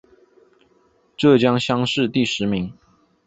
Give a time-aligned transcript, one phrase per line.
[1.15, 2.73] 浙江乡试第十名。